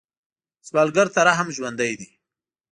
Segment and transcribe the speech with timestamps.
[0.67, 2.07] سوالګر ته رحم ژوند دی